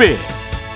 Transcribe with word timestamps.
김종배 0.00 0.16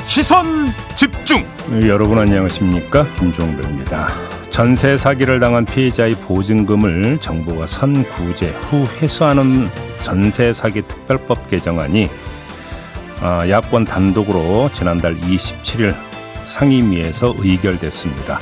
시선 0.06 0.66
집중 0.94 1.42
네, 1.70 1.88
여러분 1.88 2.18
안녕하십니까 2.18 3.06
김종배입니다 3.14 4.08
전세 4.50 4.98
사기를 4.98 5.40
당한 5.40 5.64
피해자의 5.64 6.14
보증금을 6.14 7.18
정부가 7.20 7.66
선구제 7.66 8.50
후 8.50 8.86
회수하는 9.00 9.66
전세 10.02 10.52
사기 10.52 10.82
특별법 10.82 11.48
개정안이 11.48 12.10
아, 13.20 13.48
야권 13.48 13.84
단독으로 13.84 14.68
지난달 14.74 15.18
27일 15.18 15.94
상임위에서 16.44 17.34
의결됐습니다. 17.38 18.38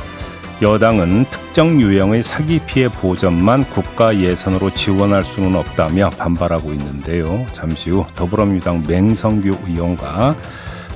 여당은 0.61 1.27
특정 1.29 1.81
유형의 1.81 2.23
사기 2.23 2.61
피해 2.61 2.89
보전만 2.89 3.65
국가 3.65 4.17
예산으로 4.17 4.71
지원할 4.75 5.25
수는 5.25 5.57
없다며 5.57 6.11
반발하고 6.11 6.71
있는데요. 6.73 7.45
잠시 7.51 7.91
후 7.91 8.07
더불어민주당 8.15 8.85
맹성규 8.87 9.59
의원과 9.67 10.37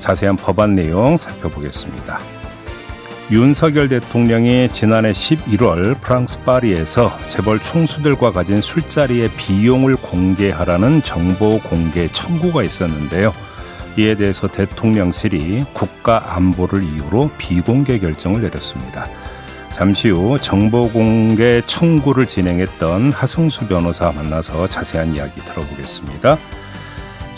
자세한 0.00 0.36
법안 0.36 0.74
내용 0.74 1.16
살펴보겠습니다. 1.16 2.20
윤석열 3.30 3.88
대통령이 3.88 4.68
지난해 4.72 5.10
11월 5.10 6.00
프랑스 6.00 6.38
파리에서 6.42 7.16
재벌 7.28 7.58
총수들과 7.58 8.30
가진 8.30 8.60
술자리의 8.60 9.30
비용을 9.30 9.96
공개하라는 9.96 11.02
정보 11.02 11.58
공개 11.58 12.06
청구가 12.06 12.62
있었는데요. 12.62 13.32
이에 13.98 14.14
대해서 14.14 14.46
대통령실이 14.46 15.64
국가 15.72 16.36
안보를 16.36 16.84
이유로 16.84 17.30
비공개 17.36 17.98
결정을 17.98 18.42
내렸습니다. 18.42 19.08
잠시 19.72 20.10
후 20.10 20.38
정보 20.40 20.88
공개 20.88 21.60
청구를 21.66 22.26
진행했던 22.26 23.12
하승수 23.12 23.66
변호사 23.66 24.12
만나서 24.12 24.68
자세한 24.68 25.14
이야기 25.14 25.40
들어보겠습니다. 25.40 26.38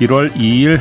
1월 0.00 0.32
2일 0.34 0.80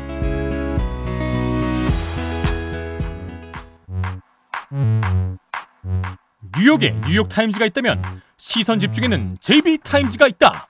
뉴욕에 6.61 6.93
뉴욕타임즈가 7.07 7.65
있다면 7.65 7.99
시선 8.37 8.79
집중에는 8.79 9.37
JB타임즈가 9.39 10.27
있다 10.27 10.67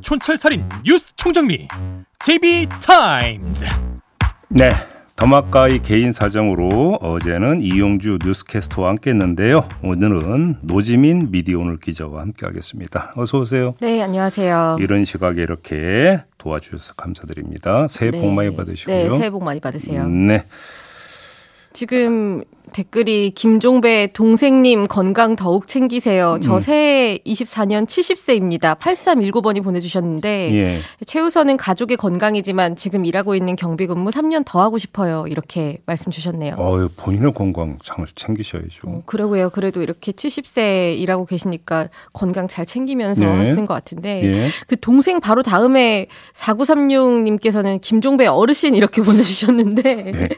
촌철살인 0.00 0.66
뉴스 0.82 1.14
총정리 1.16 1.68
JB타임즈 2.20 3.66
네. 4.48 4.72
더마카의 5.16 5.80
개인 5.82 6.12
사정으로 6.12 7.00
어제는 7.02 7.60
이용주 7.60 8.20
뉴스캐스터와 8.24 8.90
함께 8.90 9.10
했는데요. 9.10 9.68
오늘은 9.82 10.58
노지민 10.62 11.32
미디어오늘 11.32 11.80
기자와 11.80 12.20
함께 12.20 12.46
하겠습니다. 12.46 13.12
어서 13.16 13.40
오세요. 13.40 13.74
네, 13.80 14.00
안녕하세요. 14.00 14.76
이런 14.78 15.04
시각에 15.04 15.42
이렇게 15.42 16.22
도와주셔서 16.38 16.94
감사드립니다. 16.94 17.88
새해 17.88 18.12
복 18.12 18.20
네. 18.20 18.32
많이 18.32 18.56
받으시고요. 18.56 18.96
네, 18.96 19.10
새해 19.10 19.30
복 19.30 19.42
많이 19.42 19.58
받으세요. 19.58 20.04
음, 20.04 20.28
네. 20.28 20.44
지금 21.78 22.42
댓글이 22.72 23.30
김종배 23.30 24.10
동생님 24.12 24.86
건강 24.86 25.36
더욱 25.36 25.68
챙기세요. 25.68 26.38
저 26.42 26.54
음. 26.54 26.60
새해 26.60 27.18
24년 27.24 27.86
70세입니다. 27.86 28.76
8319번이 28.78 29.62
보내주셨는데 29.62 30.54
예. 30.54 30.78
최우선은 31.06 31.56
가족의 31.56 31.96
건강이지만 31.96 32.76
지금 32.76 33.04
일하고 33.04 33.34
있는 33.34 33.56
경비 33.56 33.86
근무 33.86 34.10
3년 34.10 34.44
더 34.44 34.60
하고 34.60 34.78
싶어요. 34.78 35.26
이렇게 35.28 35.78
말씀 35.86 36.10
주셨네요. 36.10 36.56
어유 36.58 36.90
본인의 36.96 37.32
건강 37.34 37.78
잘 37.82 38.06
챙기셔야죠. 38.14 38.82
어, 38.86 39.02
그러고요. 39.06 39.50
그래도 39.50 39.82
이렇게 39.82 40.12
70세 40.12 40.98
일하고 40.98 41.24
계시니까 41.26 41.88
건강 42.12 42.48
잘 42.48 42.66
챙기면서 42.66 43.24
네. 43.24 43.38
하시는 43.38 43.66
것 43.66 43.74
같은데 43.74 44.24
예. 44.24 44.48
그 44.66 44.78
동생 44.78 45.20
바로 45.20 45.42
다음에 45.42 46.06
4936님께서는 46.34 47.80
김종배 47.80 48.26
어르신 48.26 48.74
이렇게 48.74 49.00
보내주셨는데 49.02 49.82
네. 49.82 50.28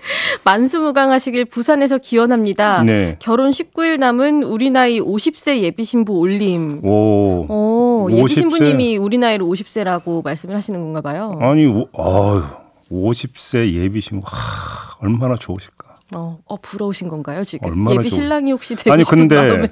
만수무강하시 0.44 1.29
길 1.30 1.44
부산에서 1.44 1.98
기원합니다. 1.98 2.82
네. 2.82 3.16
결혼 3.20 3.50
19일 3.50 3.98
남은 3.98 4.42
우리 4.42 4.70
나이 4.70 5.00
50세 5.00 5.60
예비 5.60 5.84
신부 5.84 6.14
올림. 6.18 6.80
오. 6.84 7.46
어, 7.48 8.06
50세? 8.10 8.18
예비 8.18 8.34
신부님이 8.34 8.96
우리 8.96 9.18
나이로 9.18 9.46
50세라고 9.46 10.22
말씀을 10.24 10.56
하시는 10.56 10.80
건가 10.80 11.00
봐요. 11.00 11.38
아니, 11.40 11.66
오, 11.66 11.88
아유, 11.96 12.42
50세 12.90 13.72
예비신 13.72 14.20
하, 14.24 14.96
얼마나 15.00 15.36
좋으실까. 15.36 15.90
어, 16.16 16.38
어, 16.44 16.56
부러우신 16.60 17.08
건가요, 17.08 17.44
지금? 17.44 17.68
얼마나 17.70 17.94
예비 17.96 18.10
좋- 18.10 18.16
신랑이 18.16 18.50
혹시 18.50 18.74
되고 18.74 18.92
아니, 18.92 19.04
근데 19.04 19.36
마음에. 19.36 19.68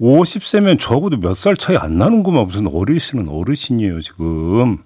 50세면 0.00 0.78
적어도 0.78 1.16
몇 1.16 1.34
살 1.34 1.56
차이 1.56 1.76
안 1.76 1.96
나는구만. 1.96 2.46
무슨 2.46 2.68
어르신은 2.72 3.28
어르신이에요, 3.28 4.00
지금. 4.00 4.78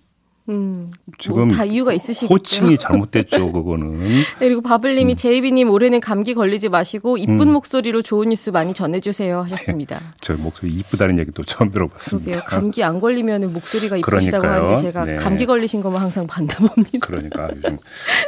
음, 0.49 0.91
지금 1.19 1.49
뭐 1.49 1.57
다 1.57 1.65
이유가 1.65 1.93
있으시겠죠. 1.93 2.33
호칭이 2.33 2.79
잘못됐죠, 2.79 3.51
그거는. 3.53 3.99
네, 4.07 4.23
그리고 4.39 4.61
바블님이 4.61 5.15
음. 5.15 5.17
제이비님 5.17 5.71
올해는 5.71 6.01
감기 6.01 6.35
걸리지 6.35 6.69
마시고 6.69 7.19
이쁜 7.19 7.53
목소리로 7.53 8.03
좋은 8.03 8.29
뉴스 8.29 8.51
많이 8.51 8.73
전해주세요 8.75 9.43
하셨습니다. 9.43 10.01
저 10.21 10.35
목소리 10.35 10.71
이쁘다는 10.75 11.19
얘기 11.19 11.31
또 11.33 11.43
처음 11.43 11.71
들어봤습니다. 11.71 12.31
그러게요. 12.31 12.45
감기 12.49 12.85
안 12.85 13.01
걸리면 13.01 13.53
목소리가 13.53 13.97
이쁘시다고 13.97 14.43
그러니까요. 14.43 14.65
하는데 14.69 14.83
제가 14.83 15.05
네. 15.05 15.17
감기 15.17 15.47
걸리신 15.47 15.83
것만 15.83 16.01
항상 16.01 16.27
만나봅니다. 16.29 16.99
그러니까 17.01 17.49
요즘 17.57 17.79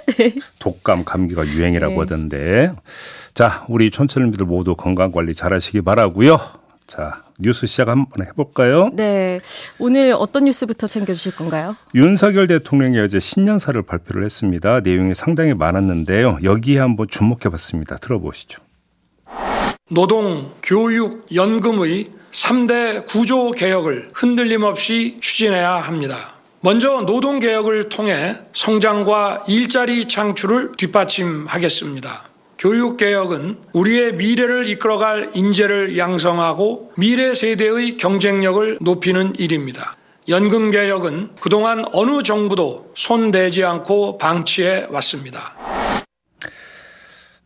독감 0.59 1.05
감기가 1.05 1.47
유행이라고 1.47 1.95
네. 1.95 1.99
하던데 2.01 2.73
자 3.35 3.65
우리 3.69 3.91
촌철님들 3.91 4.45
모두 4.47 4.75
건강 4.75 5.13
관리 5.13 5.35
잘하시기 5.35 5.83
바라고요. 5.83 6.39
자 6.87 7.23
뉴스 7.41 7.67
시작 7.67 7.89
한번 7.89 8.27
해볼까요? 8.27 8.91
네. 8.93 9.41
오늘 9.79 10.13
어떤 10.13 10.45
뉴스부터 10.45 10.89
챙겨주실 10.89 11.37
건가요? 11.37 11.77
윤석열 11.95 12.49
대통령이 12.49 12.99
어제 12.99 13.21
신년사를 13.21 13.81
발표를 13.83 14.25
했습니다. 14.25 14.81
내용이 14.81 15.15
상당히 15.15 15.55
많았는데요. 15.55 16.39
여기에 16.43 16.81
한번 16.81 17.07
주목해봤습니다. 17.09 17.99
들어보시죠. 17.99 18.61
노동, 19.91 20.53
교육, 20.63 21.27
연금의 21.33 22.11
3대 22.33 23.07
구조 23.07 23.51
개혁을 23.53 24.09
흔들림 24.13 24.65
없이 24.65 25.17
추진해야 25.21 25.77
합니다. 25.77 26.35
먼저 26.61 27.05
노동 27.07 27.39
개혁을 27.39 27.89
통해 27.89 28.37
성장과 28.53 29.45
일자리 29.47 30.07
창출을 30.07 30.73
뒷받침하겠습니다. 30.77 32.25
교육 32.59 32.97
개혁은 32.97 33.57
우리의 33.73 34.15
미래를 34.15 34.69
이끌어갈 34.69 35.31
인재를 35.33 35.97
양성하고 35.97 36.93
미래 36.97 37.33
세대의 37.33 37.97
경쟁력을 37.97 38.79
높이는 38.81 39.33
일입니다. 39.37 39.97
연금 40.29 40.73
개혁은 40.73 41.37
그동안 41.41 41.85
어느 41.93 42.23
정부도 42.25 42.91
손대지 42.97 43.65
않고 43.65 44.19
방치해 44.19 44.87
왔습니다. 44.91 45.57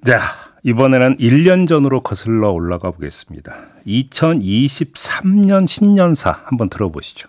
자, 0.04 0.18
이번에는 0.64 1.18
1년 1.18 1.68
전으로 1.68 2.00
거슬러 2.00 2.50
올라가 2.50 2.90
보겠습니다. 2.90 3.66
2023년 3.86 5.66
신년사 5.66 6.40
한번 6.44 6.70
들어보시죠. 6.70 7.28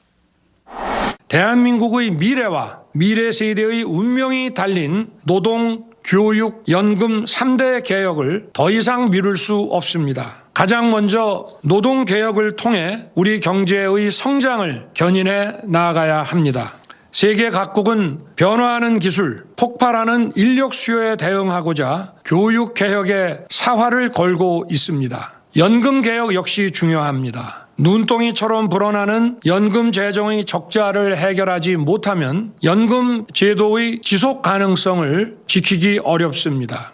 대한민국의 1.27 2.12
미래와 2.12 2.81
미래 2.94 3.31
세대의 3.31 3.83
운명이 3.83 4.53
달린 4.53 5.12
노동, 5.24 5.93
교육, 6.03 6.63
연금 6.69 7.25
3대 7.25 7.83
개혁을 7.83 8.50
더 8.53 8.69
이상 8.69 9.09
미룰 9.09 9.38
수 9.38 9.67
없습니다. 9.71 10.44
가장 10.53 10.91
먼저 10.91 11.47
노동 11.61 12.05
개혁을 12.05 12.55
통해 12.55 13.09
우리 13.15 13.39
경제의 13.39 14.11
성장을 14.11 14.89
견인해 14.94 15.57
나아가야 15.63 16.21
합니다. 16.23 16.73
세계 17.11 17.50
각국은 17.50 18.21
변화하는 18.35 19.00
기술, 19.00 19.45
폭발하는 19.55 20.31
인력 20.35 20.73
수요에 20.73 21.15
대응하고자 21.15 22.13
교육 22.25 22.73
개혁에 22.73 23.41
사활을 23.49 24.11
걸고 24.11 24.65
있습니다. 24.69 25.33
연금 25.57 26.01
개혁 26.01 26.33
역시 26.33 26.71
중요합니다. 26.73 27.62
눈덩이처럼 27.77 28.69
불어나는 28.69 29.39
연금 29.45 29.91
재정의 29.91 30.45
적자를 30.45 31.17
해결하지 31.17 31.77
못하면 31.77 32.53
연금 32.63 33.25
제도의 33.33 34.01
지속 34.01 34.41
가능성을 34.41 35.37
지키기 35.47 35.99
어렵습니다. 36.03 36.93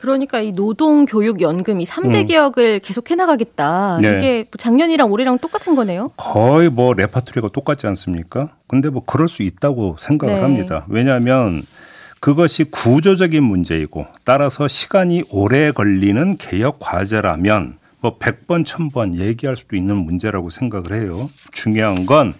그러니까 0.00 0.40
이 0.40 0.52
노동, 0.52 1.04
교육, 1.04 1.42
연금 1.42 1.80
이 1.80 1.84
3대 1.84 2.22
음. 2.22 2.26
개혁을 2.26 2.80
계속 2.80 3.10
해 3.10 3.14
나가겠다. 3.14 3.98
네. 4.00 4.16
이게 4.16 4.44
뭐 4.50 4.56
작년이랑 4.56 5.10
올해랑 5.10 5.38
똑같은 5.38 5.74
거네요. 5.74 6.10
거의 6.16 6.70
뭐 6.70 6.94
레파토리가 6.94 7.50
똑같지 7.52 7.86
않습니까? 7.86 8.54
근데 8.66 8.88
뭐 8.88 9.04
그럴 9.04 9.28
수 9.28 9.42
있다고 9.42 9.96
생각을 9.98 10.36
네. 10.36 10.40
합니다. 10.40 10.86
왜냐하면 10.88 11.62
그것이 12.20 12.64
구조적인 12.64 13.42
문제이고 13.42 14.06
따라서 14.24 14.66
시간이 14.66 15.24
오래 15.30 15.72
걸리는 15.72 16.36
개혁 16.36 16.78
과제라면 16.78 17.81
뭐 18.02 18.18
100번, 18.18 18.66
1000번 18.66 19.18
얘기할 19.18 19.56
수도 19.56 19.76
있는 19.76 19.96
문제라고 19.96 20.50
생각을 20.50 20.92
해요. 20.92 21.30
중요한 21.52 22.04
건 22.04 22.34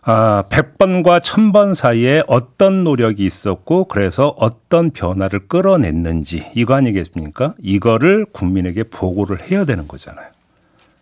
아, 0.00 0.44
100번과 0.48 1.20
1000번 1.20 1.74
사이에 1.74 2.22
어떤 2.26 2.82
노력이 2.82 3.26
있었고 3.26 3.84
그래서 3.84 4.34
어떤 4.38 4.90
변화를 4.90 5.46
끌어냈는지 5.48 6.50
이거 6.54 6.74
아니겠습니까? 6.74 7.54
이거를 7.58 8.24
국민에게 8.32 8.84
보고를 8.84 9.50
해야 9.50 9.66
되는 9.66 9.86
거잖아요. 9.86 10.28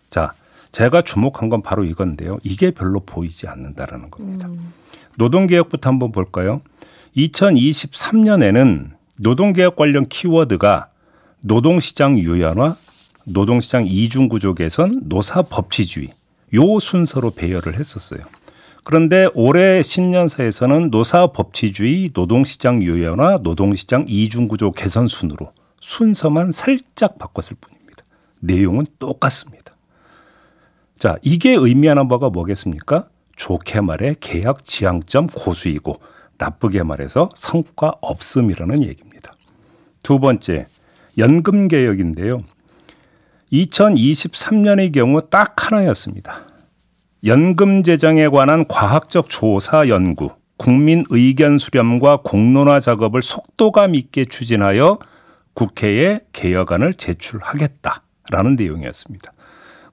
자, 0.09 0.33
제가 0.73 1.03
주목한 1.03 1.47
건 1.47 1.61
바로 1.61 1.85
이건데요. 1.85 2.39
이게 2.43 2.71
별로 2.71 2.99
보이지 2.99 3.47
않는다라는 3.47 4.11
겁니다. 4.11 4.47
음. 4.47 4.73
노동개혁부터 5.15 5.89
한번 5.89 6.11
볼까요? 6.11 6.59
2023년에는 7.15 8.89
노동개혁 9.19 9.77
관련 9.77 10.05
키워드가 10.05 10.89
노동시장 11.43 12.19
유연화, 12.19 12.75
노동시장 13.29 13.85
이중 13.85 14.29
구조 14.29 14.55
개선, 14.55 15.01
노사 15.03 15.41
법치주의 15.41 16.09
요 16.53 16.79
순서로 16.79 17.31
배열을 17.31 17.77
했었어요. 17.77 18.21
그런데 18.85 19.27
올해 19.33 19.83
신년사에서는 19.83 20.91
노사 20.91 21.27
법치주의, 21.27 22.11
노동시장 22.13 22.81
유연화, 22.81 23.39
노동시장 23.43 24.05
이중구조 24.07 24.71
개선 24.71 25.07
순으로 25.07 25.51
순서만 25.81 26.53
살짝 26.53 27.17
바꿨을 27.19 27.57
뿐입니다. 27.59 28.03
내용은 28.39 28.85
똑같습니다. 28.97 29.75
자, 30.97 31.17
이게 31.21 31.53
의미하는 31.53 32.07
바가 32.07 32.29
뭐겠습니까? 32.29 33.09
좋게 33.35 33.81
말해 33.81 34.15
계약 34.21 34.63
지향점 34.63 35.27
고수이고 35.27 35.99
나쁘게 36.37 36.83
말해서 36.83 37.27
성과 37.35 37.93
없음이라는 37.99 38.83
얘기입니다. 38.83 39.33
두 40.01 40.19
번째, 40.19 40.67
연금 41.17 41.67
개혁인데요. 41.67 42.43
2023년의 43.51 44.93
경우 44.93 45.21
딱 45.29 45.55
하나였습니다. 45.65 46.41
연금 47.25 47.83
재정에 47.83 48.27
관한 48.27 48.67
과학적 48.67 49.29
조사 49.29 49.87
연구, 49.87 50.31
국민 50.57 51.03
의견 51.09 51.57
수렴과 51.57 52.21
공론화 52.23 52.79
작업을 52.79 53.21
속도감 53.21 53.95
있게 53.95 54.25
추진하여 54.25 54.99
국회에 55.53 56.19
개혁안을 56.33 56.93
제출하겠다라는 56.93 58.55
내용이었습니다. 58.57 59.33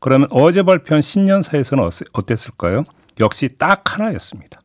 그러면 0.01 0.29
어제 0.31 0.63
발표한 0.63 1.01
신년사에서는 1.01 1.89
어땠을까요? 2.13 2.85
역시 3.21 3.49
딱 3.59 3.95
하나였습니다. 3.95 4.61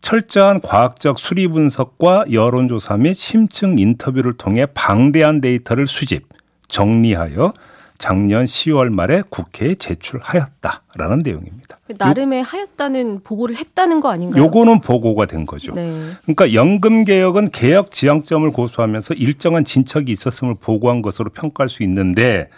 철저한 0.00 0.62
과학적 0.62 1.18
수리 1.18 1.46
분석과 1.46 2.24
여론조사 2.32 2.96
및 2.96 3.14
심층 3.14 3.78
인터뷰를 3.78 4.36
통해 4.36 4.66
방대한 4.66 5.40
데이터를 5.40 5.86
수집, 5.86 6.26
정리하여 6.68 7.52
작년 8.02 8.46
10월 8.46 8.92
말에 8.92 9.22
국회에 9.28 9.76
제출하였다라는 9.76 11.22
내용입니다. 11.22 11.78
나름의 11.98 12.40
요, 12.40 12.44
하였다는 12.44 13.20
보고를 13.22 13.54
했다는 13.54 14.00
거 14.00 14.10
아닌가요? 14.10 14.42
요거는 14.42 14.80
보고가 14.80 15.26
된 15.26 15.46
거죠. 15.46 15.72
네. 15.72 15.94
그러니까 16.22 16.52
연금 16.52 17.04
개혁은 17.04 17.52
개혁 17.52 17.92
지향점을 17.92 18.50
고수하면서 18.50 19.14
일정한 19.14 19.64
진척이 19.64 20.10
있었음을 20.10 20.56
보고한 20.56 21.00
것으로 21.00 21.30
평가할 21.30 21.68
수 21.68 21.84
있는데 21.84 22.50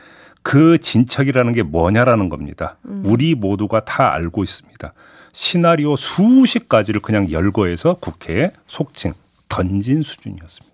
그 0.43 0.79
진척이라는 0.79 1.53
게 1.53 1.63
뭐냐라는 1.63 2.31
겁니다. 2.31 2.79
음. 2.87 3.03
우리 3.05 3.35
모두가 3.35 3.85
다 3.85 4.15
알고 4.15 4.43
있습니다. 4.43 4.95
시나리오 5.35 5.97
수십 5.97 6.71
가지를 6.71 7.03
그냥 7.03 7.31
열거해서 7.31 7.97
국회에 8.01 8.51
속칭 8.67 9.13
던진 9.51 10.01
수준이었습니다. 10.01 10.74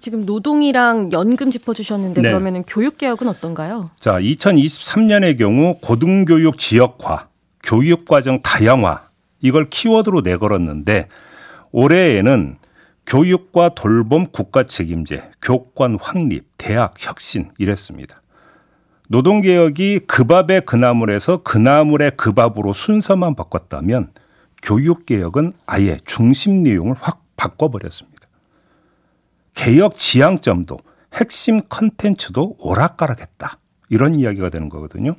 지금 0.00 0.24
노동이랑 0.24 1.12
연금 1.12 1.50
짚어주셨는데 1.50 2.22
네. 2.22 2.28
그러면은 2.28 2.64
교육 2.66 2.98
개혁은 2.98 3.28
어떤가요? 3.28 3.90
자, 3.98 4.20
2023년의 4.20 5.38
경우 5.38 5.78
고등교육 5.80 6.58
지역화, 6.58 7.28
교육과정 7.62 8.42
다양화 8.42 9.08
이걸 9.40 9.68
키워드로 9.70 10.22
내걸었는데 10.22 11.08
올해에는 11.72 12.56
교육과 13.06 13.70
돌봄 13.70 14.26
국가 14.26 14.64
책임제, 14.64 15.30
교권 15.40 15.98
확립, 16.00 16.46
대학 16.58 16.94
혁신 16.98 17.50
이랬습니다. 17.58 18.22
노동개혁이 19.08 20.00
그 20.06 20.24
밥에 20.24 20.60
그 20.60 20.76
나물에서 20.76 21.42
그 21.42 21.56
나물의 21.56 22.12
그 22.16 22.32
밥으로 22.32 22.74
순서만 22.74 23.34
바꿨다면 23.34 24.12
교육개혁은 24.62 25.52
아예 25.66 25.98
중심 26.04 26.62
내용을 26.62 26.94
확 27.00 27.22
바꿔버렸습니다. 27.36 28.17
개혁 29.58 29.96
지향점도 29.96 30.78
핵심 31.14 31.60
컨텐츠도 31.68 32.58
오락가락했다. 32.60 33.58
이런 33.88 34.14
이야기가 34.14 34.50
되는 34.50 34.68
거거든요. 34.68 35.16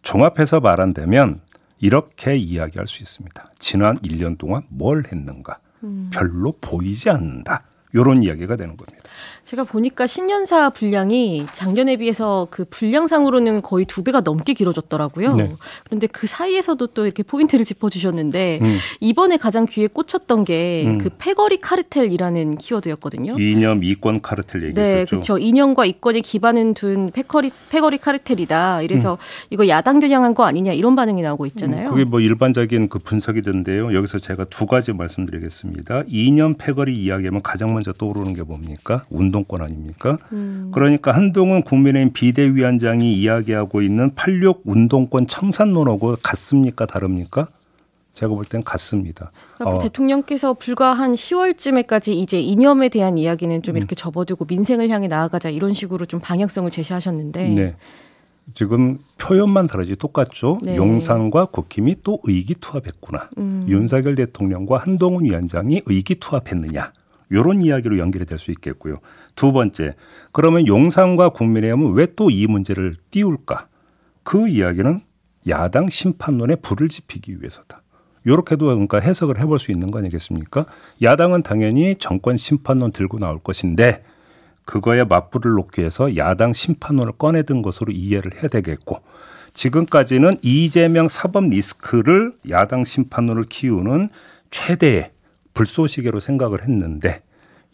종합해서 0.00 0.60
말한다면 0.60 1.42
이렇게 1.78 2.36
이야기할 2.36 2.88
수 2.88 3.02
있습니다. 3.02 3.52
지난 3.58 3.98
1년 3.98 4.38
동안 4.38 4.62
뭘 4.70 5.04
했는가? 5.12 5.58
음. 5.84 6.10
별로 6.10 6.54
보이지 6.58 7.10
않는다. 7.10 7.64
이런 7.92 8.22
이야기가 8.22 8.56
되는 8.56 8.78
겁니다. 8.78 9.01
제가 9.44 9.64
보니까 9.64 10.06
신년사 10.06 10.70
분량이 10.70 11.46
작년에 11.52 11.96
비해서 11.96 12.46
그 12.50 12.64
분량상으로는 12.64 13.62
거의 13.62 13.84
두 13.84 14.02
배가 14.02 14.20
넘게 14.20 14.54
길어졌더라고요. 14.54 15.34
네. 15.34 15.56
그런데 15.84 16.06
그 16.06 16.26
사이에서도 16.26 16.86
또 16.88 17.04
이렇게 17.04 17.22
포인트를 17.22 17.64
짚어주셨는데 17.64 18.60
음. 18.62 18.76
이번에 19.00 19.36
가장 19.36 19.66
귀에 19.66 19.88
꽂혔던 19.88 20.44
게그 20.44 20.90
음. 20.90 20.98
그 20.98 21.10
패거리 21.18 21.60
카르텔이라는 21.60 22.58
키워드였거든요. 22.58 23.38
이념 23.38 23.82
이권 23.82 24.20
카르텔 24.20 24.62
얘기했었죠. 24.64 24.96
네, 24.96 25.04
그렇죠. 25.04 25.38
이념과 25.38 25.86
이권에 25.86 26.20
기반은 26.20 26.74
둔 26.74 27.10
패거리 27.10 27.50
패거리 27.70 27.98
카르텔이다. 27.98 28.82
이래서 28.82 29.14
음. 29.14 29.18
이거 29.50 29.68
야당 29.68 29.98
겨냥한 30.00 30.34
거 30.34 30.44
아니냐 30.44 30.72
이런 30.72 30.96
반응이 30.96 31.20
나오고 31.22 31.46
있잖아요. 31.46 31.90
그게 31.90 32.04
뭐 32.04 32.20
일반적인 32.20 32.88
그 32.88 32.98
분석이던데요. 32.98 33.94
여기서 33.94 34.18
제가 34.18 34.44
두 34.44 34.66
가지 34.66 34.92
말씀드리겠습니다. 34.92 36.04
이념 36.06 36.54
패거리 36.54 36.94
이야기하면 36.94 37.42
가장 37.42 37.74
먼저 37.74 37.92
떠오르는 37.92 38.34
게 38.34 38.42
뭡니까? 38.42 39.01
운동권 39.10 39.62
아닙니까? 39.62 40.18
음. 40.32 40.70
그러니까 40.74 41.12
한동훈 41.12 41.62
국민의힘 41.62 42.12
비대위원장이 42.12 43.14
이야기하고 43.14 43.82
있는 43.82 44.14
86 44.14 44.62
운동권 44.64 45.26
청산론하고 45.26 46.16
같습니까? 46.22 46.86
다릅니까? 46.86 47.48
제가 48.14 48.34
볼 48.34 48.44
땐 48.44 48.62
같습니다. 48.62 49.32
그러니까 49.54 49.78
어. 49.78 49.82
대통령께서 49.82 50.54
불과 50.54 50.92
한 50.92 51.14
10월쯤에까지 51.14 52.08
이제 52.08 52.40
이념에 52.40 52.88
대한 52.90 53.16
이야기는 53.16 53.62
좀 53.62 53.74
음. 53.74 53.78
이렇게 53.78 53.94
접어두고 53.94 54.44
민생을 54.48 54.90
향해 54.90 55.08
나아가자 55.08 55.48
이런 55.48 55.72
식으로 55.72 56.04
좀 56.06 56.20
방향성을 56.20 56.70
제시하셨는데 56.70 57.48
네. 57.48 57.74
지금 58.54 58.98
표현만 59.18 59.66
다르지 59.66 59.96
똑같죠. 59.96 60.58
네. 60.62 60.76
용산과 60.76 61.46
국힘이 61.46 61.96
또 62.02 62.18
의기투합했구나. 62.24 63.30
음. 63.38 63.64
윤석열 63.68 64.14
대통령과 64.14 64.78
한동훈 64.78 65.24
위원장이 65.24 65.82
의기투합했느냐. 65.86 66.92
이런 67.32 67.62
이야기로 67.62 67.98
연결이 67.98 68.26
될 68.26 68.38
수 68.38 68.50
있겠고요. 68.50 68.98
두 69.34 69.52
번째, 69.52 69.94
그러면 70.32 70.66
용산과 70.66 71.30
국민의힘은 71.30 71.92
왜 71.94 72.06
또 72.06 72.30
이 72.30 72.46
문제를 72.46 72.96
띄울까? 73.10 73.68
그 74.22 74.48
이야기는 74.48 75.00
야당 75.48 75.88
심판론에 75.88 76.56
불을 76.56 76.88
지피기 76.88 77.40
위해서다. 77.40 77.82
이렇게도 78.24 78.66
그러니까 78.66 79.00
해석을 79.00 79.38
해볼 79.40 79.58
수 79.58 79.72
있는 79.72 79.90
거 79.90 79.98
아니겠습니까? 79.98 80.66
야당은 81.02 81.42
당연히 81.42 81.96
정권 81.98 82.36
심판론 82.36 82.92
들고 82.92 83.18
나올 83.18 83.40
것인데 83.40 84.04
그거에 84.64 85.02
맞불을 85.02 85.52
놓기 85.52 85.80
위해서 85.80 86.16
야당 86.16 86.52
심판론을 86.52 87.14
꺼내든 87.18 87.62
것으로 87.62 87.90
이해를 87.92 88.34
해야 88.34 88.46
되겠고 88.48 89.00
지금까지는 89.54 90.36
이재명 90.42 91.08
사법 91.08 91.48
리스크를 91.48 92.32
야당 92.48 92.84
심판론을 92.84 93.44
키우는 93.44 94.08
최대의 94.50 95.10
불쏘시개로 95.54 96.20
생각을 96.20 96.62
했는데 96.62 97.22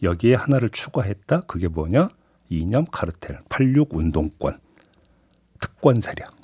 여기에 0.03 0.35
하나를 0.35 0.71
추가했다. 0.71 1.43
그게 1.43 1.69
뭐냐? 1.69 2.09
이념 2.51 2.87
카르텔, 2.91 3.39
86 3.49 3.95
운동권, 3.95 4.59
특권 5.61 6.01
세력. 6.01 6.37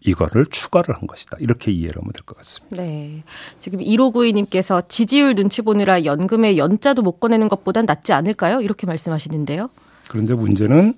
이거를 0.00 0.46
추가를 0.46 0.94
한 0.94 1.06
것이다. 1.06 1.36
이렇게 1.40 1.72
이해를 1.72 1.96
하면 2.00 2.12
될 2.12 2.22
것 2.22 2.36
같습니다. 2.38 2.76
네. 2.76 3.24
지금 3.58 3.80
1592님께서 3.80 4.88
지지율 4.88 5.34
눈치 5.34 5.60
보느라 5.60 6.04
연금에 6.04 6.56
연자도 6.56 7.02
못 7.02 7.18
꺼내는 7.18 7.48
것보단 7.48 7.84
낫지 7.84 8.12
않을까요? 8.12 8.60
이렇게 8.60 8.86
말씀하시는데요. 8.86 9.70
그런데 10.08 10.34
문제는 10.34 10.94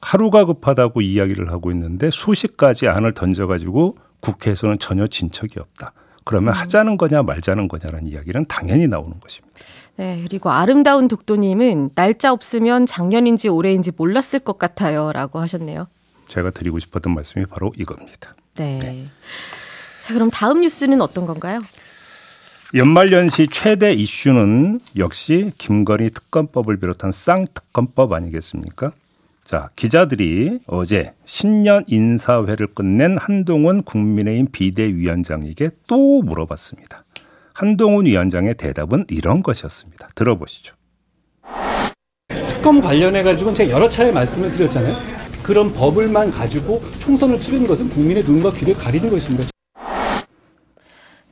하루가 0.00 0.44
급하다고 0.44 1.00
이야기를 1.00 1.50
하고 1.50 1.70
있는데 1.72 2.10
수십 2.10 2.56
가지 2.58 2.86
안을 2.86 3.14
던져가지고 3.14 3.96
국회에서는 4.20 4.78
전혀 4.78 5.06
진척이 5.06 5.58
없다. 5.58 5.92
그러면 6.24 6.54
음. 6.54 6.58
하자는 6.58 6.96
거냐 6.96 7.22
말자는 7.22 7.68
거냐라는 7.68 8.06
이야기는 8.06 8.46
당연히 8.48 8.88
나오는 8.88 9.18
것입니다. 9.20 9.58
네, 9.96 10.24
그리고 10.26 10.50
아름다운 10.50 11.06
독도님은 11.06 11.90
날짜 11.94 12.32
없으면 12.32 12.86
작년인지 12.86 13.48
올해인지 13.48 13.92
몰랐을 13.96 14.40
것 14.42 14.58
같아요 14.58 15.12
라고 15.12 15.38
하셨네요. 15.40 15.86
제가 16.26 16.50
드리고 16.50 16.78
싶었던 16.80 17.14
말씀이 17.14 17.46
바로 17.46 17.72
이겁니다. 17.76 18.34
네. 18.56 18.78
네. 18.80 19.06
자, 20.00 20.14
그럼 20.14 20.30
다음 20.30 20.62
뉴스는 20.62 21.00
어떤 21.00 21.26
건가요? 21.26 21.62
연말연시 22.74 23.48
최대 23.52 23.92
이슈는 23.92 24.80
역시 24.96 25.52
김건희 25.58 26.10
특검법을 26.10 26.80
비롯한 26.80 27.12
쌍특검법 27.12 28.12
아니겠습니까? 28.12 28.92
자, 29.44 29.68
기자들이 29.76 30.60
어제 30.66 31.12
신년 31.26 31.84
인사회를 31.86 32.68
끝낸 32.68 33.18
한동훈 33.18 33.82
국민의힘 33.82 34.48
비대위원장에게 34.50 35.70
또 35.86 36.22
물어봤습니다. 36.22 37.04
한동훈 37.52 38.06
위원장의 38.06 38.54
대답은 38.54 39.04
이런 39.10 39.42
것이었습니다. 39.42 40.08
들어보시죠. 40.14 40.74
특검 42.28 42.80
관련해 42.80 43.22
가지고는 43.22 43.54
제가 43.54 43.70
여러 43.70 43.88
차례 43.88 44.10
말씀을 44.10 44.50
드렸잖아요. 44.50 44.96
그런 45.42 45.72
법을만 45.74 46.30
가지고 46.30 46.80
총선을 46.98 47.38
치르는 47.38 47.66
것은 47.66 47.90
국민의 47.90 48.24
눈과 48.24 48.50
귀를 48.52 48.74
가리는 48.74 49.10
것입니다. 49.10 49.44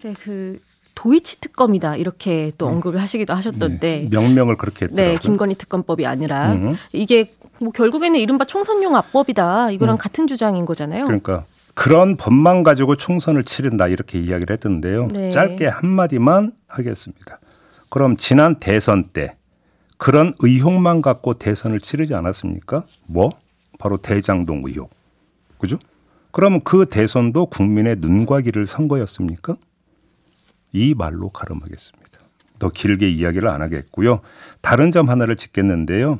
네, 0.02 0.14
그 0.20 0.60
도이치 0.94 1.40
특검이다 1.40 1.96
이렇게 1.96 2.52
또 2.58 2.66
음. 2.66 2.74
언급을 2.74 3.00
하시기도 3.00 3.34
하셨던데 3.34 4.08
네, 4.08 4.08
명명을 4.10 4.56
그렇게 4.56 4.86
했더라고요. 4.86 5.12
네, 5.12 5.18
김건희 5.18 5.54
특검법이 5.54 6.06
아니라 6.06 6.52
음. 6.52 6.76
이게 6.92 7.30
뭐 7.60 7.70
결국에는 7.72 8.18
이른바 8.18 8.44
총선용 8.44 8.96
합법이다 8.96 9.70
이거랑 9.70 9.96
음. 9.96 9.98
같은 9.98 10.26
주장인 10.26 10.64
거잖아요. 10.64 11.04
그러니까 11.04 11.44
그런 11.74 12.16
법만 12.16 12.62
가지고 12.62 12.96
총선을 12.96 13.44
치른다 13.44 13.88
이렇게 13.88 14.18
이야기를 14.18 14.52
했던데요. 14.54 15.08
네. 15.08 15.30
짧게 15.30 15.66
한 15.66 15.88
마디만 15.88 16.52
하겠습니다. 16.66 17.40
그럼 17.88 18.16
지난 18.16 18.56
대선 18.58 19.04
때 19.04 19.36
그런 19.96 20.34
의혹만 20.40 21.00
갖고 21.00 21.34
대선을 21.34 21.80
치르지 21.80 22.14
않았습니까? 22.14 22.84
뭐? 23.06 23.30
바로 23.78 23.96
대장동 23.96 24.62
의혹. 24.66 24.90
그죠? 25.58 25.78
그러면 26.32 26.60
그 26.64 26.86
대선도 26.86 27.46
국민의 27.46 27.96
눈과 27.98 28.40
귀를 28.40 28.66
선 28.66 28.88
거였습니까? 28.88 29.56
이 30.72 30.94
말로 30.94 31.30
가름하겠습니다. 31.30 32.02
더 32.58 32.68
길게 32.68 33.08
이야기를 33.08 33.48
안 33.48 33.62
하겠고요. 33.62 34.20
다른 34.60 34.92
점 34.92 35.08
하나를 35.08 35.36
짚겠는데요. 35.36 36.18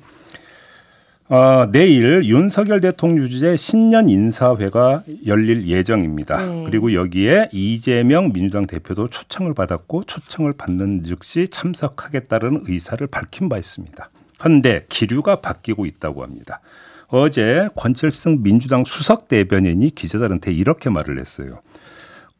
어, 1.29 1.71
내일 1.73 2.25
윤석열 2.25 2.83
대통령 2.83 3.27
주재 3.27 3.57
신년 3.57 4.11
인사회가 4.11 5.03
열릴 5.25 5.67
예정입니다. 5.67 6.45
네. 6.45 6.65
그리고 6.67 6.93
여기에 6.93 7.49
이재명 7.53 8.33
민주당 8.35 8.67
대표도 8.67 9.09
초청을 9.09 9.55
받았고 9.55 10.05
초청을 10.05 10.53
받는 10.53 11.05
즉시 11.05 11.49
참석하겠다는 11.49 12.65
의사를 12.67 13.07
밝힌 13.07 13.49
바 13.49 13.57
있습니다. 13.57 14.11
그런데 14.39 14.85
기류가 14.91 15.41
바뀌고 15.41 15.87
있다고 15.87 16.23
합니다. 16.23 16.61
어제 17.07 17.69
권칠승 17.77 18.43
민주당 18.43 18.85
수석 18.85 19.29
대변인이 19.29 19.89
기자들한테 19.95 20.53
이렇게 20.53 20.91
말을 20.91 21.19
했어요. 21.19 21.61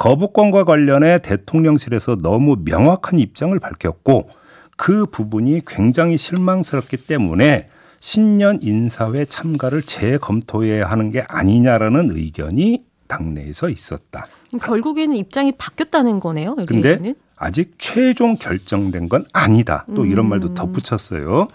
거부권과 0.03 0.65
관련해 0.65 1.21
대통령실에서 1.23 2.17
너무 2.17 2.57
명확한 2.65 3.21
입장을 3.21 3.57
밝혔고 3.61 4.29
그 4.77 5.07
부분이 5.07 5.63
굉장히 5.65 6.19
실망스럽기 6.19 6.97
때문에 6.97 7.69
신년 8.01 8.59
인사회 8.63 9.25
참가를 9.25 9.85
재검토해야 9.85 10.91
하는 10.91 11.13
게 11.13 11.25
아니냐라는 11.29 12.11
의견이 12.11 12.85
당내에서 13.07 13.69
있었다. 13.69 14.27
결국에는 14.61 15.15
입장이 15.15 15.53
바뀌었다는 15.53 16.19
거네요. 16.19 16.57
그런데 16.67 17.15
아직 17.37 17.77
최종 17.79 18.35
결정된 18.35 19.09
건 19.09 19.25
아니다. 19.33 19.87
또 19.95 20.05
이런 20.05 20.27
음. 20.27 20.31
말도 20.31 20.55
덧붙였어요. 20.55 21.47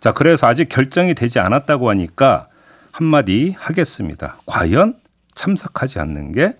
자, 0.00 0.12
그래서 0.12 0.48
아직 0.48 0.68
결정이 0.68 1.14
되지 1.14 1.38
않았다고 1.38 1.88
하니까 1.90 2.48
한마디 2.90 3.54
하겠습니다. 3.56 4.38
과연 4.46 4.96
참석하지 5.36 6.00
않는 6.00 6.32
게 6.32 6.56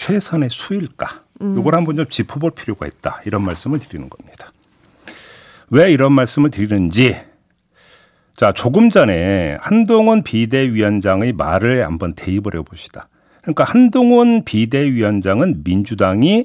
최선의 0.00 0.48
수일까? 0.50 1.24
음. 1.42 1.58
이걸 1.58 1.74
한번 1.74 1.94
좀 1.94 2.08
짚어볼 2.08 2.52
필요가 2.52 2.86
있다. 2.86 3.20
이런 3.26 3.44
말씀을 3.44 3.78
드리는 3.80 4.08
겁니다. 4.08 4.50
왜 5.68 5.92
이런 5.92 6.12
말씀을 6.14 6.50
드리는지 6.50 7.16
자, 8.34 8.50
조금 8.52 8.88
전에 8.88 9.58
한동훈 9.60 10.22
비대위원장의 10.22 11.34
말을 11.34 11.84
한번 11.84 12.14
대입을 12.14 12.54
해봅시다. 12.54 13.08
그러니까 13.42 13.64
한동훈 13.64 14.42
비대위원장은 14.46 15.64
민주당이 15.64 16.44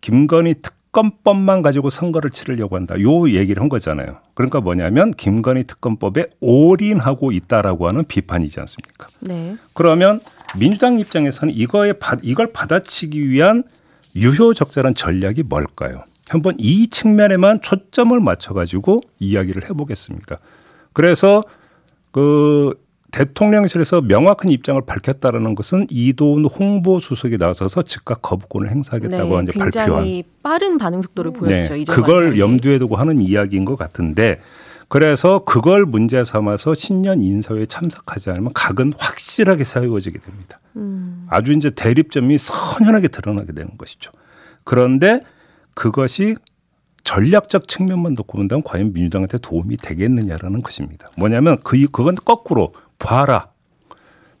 김건희 0.00 0.54
특검법만 0.62 1.62
가지고 1.62 1.90
선거를 1.90 2.30
치르려고 2.30 2.76
한다. 2.76 2.94
요 3.00 3.28
얘기를 3.28 3.60
한 3.60 3.68
거잖아요. 3.68 4.18
그러니까 4.34 4.60
뭐냐면 4.60 5.10
김건희 5.10 5.64
특검법에 5.64 6.26
올인하고 6.40 7.32
있다라고 7.32 7.88
하는 7.88 8.04
비판이지 8.04 8.60
않습니까? 8.60 9.08
네. 9.18 9.56
그러면 9.72 10.20
민주당 10.58 10.98
입장에서는 10.98 11.52
이거에 11.54 11.94
이걸 12.22 12.52
받아치기 12.52 13.28
위한 13.28 13.64
유효적절한 14.16 14.94
전략이 14.94 15.42
뭘까요? 15.44 16.04
한번 16.28 16.54
이 16.58 16.88
측면에만 16.88 17.60
초점을 17.60 18.18
맞춰 18.20 18.54
가지고 18.54 19.00
이야기를 19.18 19.68
해보겠습니다. 19.68 20.38
그래서 20.92 21.42
그 22.12 22.74
대통령실에서 23.10 24.00
명확한 24.00 24.50
입장을 24.50 24.80
밝혔다라는 24.84 25.54
것은 25.54 25.86
이도훈 25.88 26.46
홍보 26.46 26.98
수석이 26.98 27.36
나서서 27.38 27.82
즉각 27.82 28.22
거부권을 28.22 28.70
행사하겠다고 28.70 29.42
네, 29.42 29.48
이제 29.50 29.58
발표한 29.58 30.22
빠른 30.42 30.78
반응 30.78 31.00
속도를 31.02 31.32
보였죠. 31.32 31.74
네, 31.74 31.84
그걸 31.84 32.38
염두에 32.38 32.78
두고 32.78 32.96
하는 32.96 33.20
이야기인 33.20 33.64
것 33.64 33.76
같은데 33.76 34.40
그래서 34.94 35.40
그걸 35.40 35.84
문제 35.84 36.22
삼아서 36.22 36.72
신년 36.74 37.20
인사회에 37.20 37.66
참석하지 37.66 38.30
않으면 38.30 38.52
각은 38.54 38.92
확실하게 38.96 39.64
세워지게 39.64 40.20
됩니다. 40.20 40.60
음. 40.76 41.26
아주 41.28 41.52
이제 41.52 41.70
대립점이 41.70 42.38
선연하게 42.38 43.08
드러나게 43.08 43.52
되는 43.52 43.76
것이죠. 43.76 44.12
그런데 44.62 45.24
그것이 45.74 46.36
전략적 47.02 47.66
측면만 47.66 48.14
놓고 48.14 48.38
본다면 48.38 48.62
과연 48.62 48.92
민주당한테 48.92 49.38
도움이 49.38 49.78
되겠느냐라는 49.78 50.62
것입니다. 50.62 51.10
뭐냐면 51.16 51.58
그 51.64 51.76
그건 51.90 52.14
거꾸로 52.14 52.72
봐라. 53.00 53.48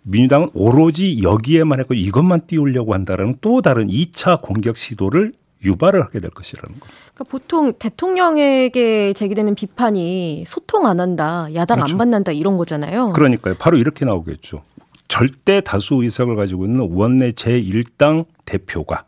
민주당은 0.02 0.50
오로지 0.54 1.20
여기에만 1.20 1.80
했고 1.80 1.94
이것만 1.94 2.46
띄우려고 2.46 2.94
한다라는 2.94 3.38
또 3.40 3.60
다른 3.60 3.88
2차 3.88 4.40
공격 4.40 4.76
시도를 4.76 5.32
유발을 5.64 6.02
하게 6.02 6.20
될 6.20 6.30
것이라는 6.30 6.78
거. 6.80 6.86
그러니까 7.14 7.24
보통 7.30 7.72
대통령에게 7.78 9.12
제기되는 9.12 9.54
비판이 9.54 10.44
소통 10.46 10.86
안 10.86 11.00
한다, 11.00 11.48
야당 11.54 11.78
그렇죠. 11.78 11.94
안 11.94 11.98
만난다 11.98 12.32
이런 12.32 12.56
거잖아요. 12.56 13.08
그러니까요. 13.08 13.54
바로 13.58 13.76
이렇게 13.76 14.04
나오겠죠. 14.04 14.62
절대 15.08 15.60
다수 15.60 16.02
의석을 16.02 16.36
가지고 16.36 16.64
있는 16.66 16.88
원내 16.90 17.32
제1당 17.32 18.24
대표가 18.44 19.04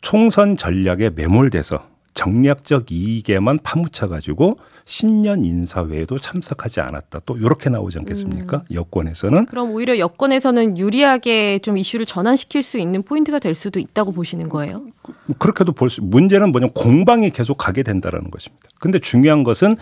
총선 0.00 0.56
전략에 0.56 1.10
매몰돼서 1.10 1.86
정략적 2.18 2.90
이익에만 2.90 3.60
파묻혀 3.62 4.08
가지고 4.08 4.58
신년 4.84 5.44
인사회에도 5.44 6.18
참석하지 6.18 6.80
않았다. 6.80 7.20
또 7.24 7.36
이렇게 7.36 7.70
나오지 7.70 7.98
않겠습니까? 7.98 8.56
음. 8.56 8.74
여권에서는 8.74 9.46
그럼 9.46 9.70
오히려 9.70 9.98
여권에서는 9.98 10.78
유리하게 10.78 11.60
좀 11.60 11.76
이슈를 11.76 12.06
전환시킬 12.06 12.64
수 12.64 12.78
있는 12.78 13.04
포인트가 13.04 13.38
될 13.38 13.54
수도 13.54 13.78
있다고 13.78 14.10
보시는 14.10 14.48
거예요? 14.48 14.82
그렇게도 15.38 15.70
볼 15.72 15.90
수. 15.90 16.02
문제는 16.02 16.50
뭐냐면 16.50 16.72
공방이 16.74 17.30
계속 17.30 17.56
가게 17.56 17.84
된다라는 17.84 18.32
것입니다. 18.32 18.68
근데 18.80 18.98
중요한 18.98 19.44
것은 19.44 19.76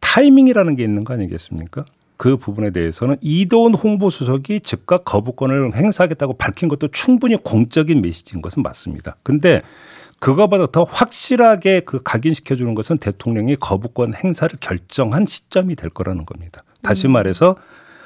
타이밍이라는 0.00 0.76
게 0.76 0.82
있는 0.82 1.04
거 1.04 1.12
아니겠습니까? 1.12 1.84
그 2.16 2.38
부분에 2.38 2.70
대해서는 2.70 3.16
이도훈 3.20 3.74
홍보수석이 3.74 4.60
즉각 4.60 5.04
거부권을 5.04 5.74
행사하겠다고 5.74 6.34
밝힌 6.34 6.70
것도 6.70 6.88
충분히 6.88 7.36
공적인 7.36 8.00
메시지인 8.00 8.40
것은 8.40 8.62
맞습니다. 8.62 9.16
근데 9.22 9.60
그거보다 10.20 10.66
더 10.66 10.84
확실하게 10.84 11.80
그 11.80 12.02
각인시켜 12.02 12.54
주는 12.54 12.74
것은 12.74 12.98
대통령이 12.98 13.56
거부권 13.56 14.14
행사를 14.14 14.54
결정한 14.60 15.26
시점이 15.26 15.74
될 15.74 15.90
거라는 15.90 16.26
겁니다. 16.26 16.62
다시 16.82 17.08
음. 17.08 17.12
말해서 17.12 17.56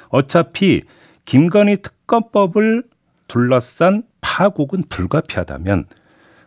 어차피 0.09 0.81
김건희 1.25 1.77
특검법을 1.77 2.83
둘러싼 3.27 4.03
파국은 4.21 4.83
불가피하다면 4.89 5.85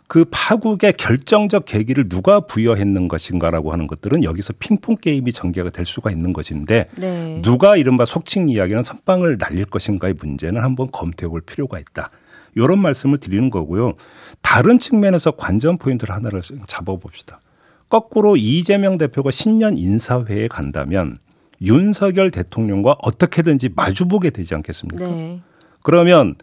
그 0.07 0.25
파국의 0.31 0.95
결정적 0.95 1.67
계기를 1.67 2.09
누가 2.09 2.41
부여했는 2.41 3.09
것인가라고 3.09 3.73
하는 3.73 3.87
것들은 3.87 4.25
여기서 4.25 4.55
핑퐁 4.59 4.97
게임이 5.03 5.35
전개가 5.35 5.69
될 5.69 5.85
수가 5.85 6.11
있는 6.11 6.33
것인데 6.33 6.89
네. 6.97 7.43
누가 7.43 7.77
이른바 7.77 8.07
속칭 8.07 8.49
이야기는 8.49 8.83
선빵을 8.83 9.37
날릴 9.39 9.67
것인가의 9.67 10.15
문제는 10.15 10.63
한번 10.63 10.91
검토해 10.91 11.29
볼 11.29 11.43
필요가 11.43 11.79
있다. 11.79 12.11
이런 12.55 12.78
말씀을 12.81 13.19
드리는 13.19 13.50
거고요. 13.50 13.95
다른 14.43 14.78
측면에서 14.78 15.33
관전 15.33 15.78
포인트를 15.78 16.14
하나를 16.14 16.40
잡아봅시다. 16.67 17.40
거꾸로 17.88 18.37
이재명 18.37 18.99
대표가 18.99 19.31
신년 19.31 19.78
인사회에 19.78 20.49
간다면 20.49 21.19
윤석열 21.61 22.31
대통령과 22.31 22.97
어떻게든지 23.02 23.71
마주보게 23.75 24.31
되지 24.31 24.55
않겠습니까? 24.55 25.07
네. 25.07 25.40
그러면 25.83 26.35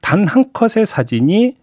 단 0.00 0.26
한 0.26 0.52
컷의 0.52 0.86
사진이 0.86 1.56